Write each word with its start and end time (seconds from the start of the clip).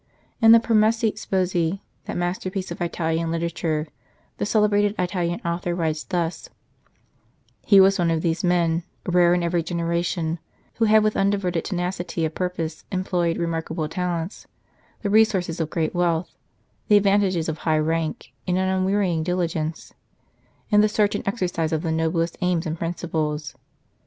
In 0.41 0.51
the" 0.51 0.59
Promessi 0.69 1.11
Sposi," 1.15 1.79
that 2.05 2.17
masterpiece 2.17 2.71
of 2.71 2.81
Italian 2.81 3.29
literature, 3.29 3.87
the 4.39 4.47
celebrated 4.47 4.95
Italian 4.97 5.39
author 5.45 5.75
writes 5.75 6.03
thus:" 6.03 6.49
He 7.67 7.79
was 7.79 7.99
one 7.99 8.09
of 8.09 8.23
those 8.23 8.43
men, 8.43 8.81
rare 9.05 9.35
in 9.35 9.43
every 9.43 9.61
genera 9.61 10.01
tion, 10.01 10.39
who 10.77 10.85
have 10.85 11.03
with 11.03 11.15
undiverted 11.15 11.63
tenacity 11.63 12.25
of 12.25 12.33
purpose 12.33 12.83
employed 12.91 13.37
remarkable 13.37 13.87
talents, 13.87 14.47
the 15.03 15.11
resources 15.11 15.59
of 15.59 15.69
great 15.69 15.93
wealth, 15.93 16.35
the 16.87 16.97
advantages 16.97 17.47
of 17.47 17.59
high 17.59 17.77
rank, 17.77 18.33
and 18.47 18.57
an 18.57 18.69
unwearying 18.69 19.21
diligence, 19.21 19.93
in 20.71 20.81
the 20.81 20.89
search 20.89 21.13
and 21.13 21.27
exercise 21.27 21.71
of 21.71 21.83
the 21.83 21.91
noblest 21.91 22.37
aims 22.41 22.65
and 22.65 22.79
principles. 22.79 23.55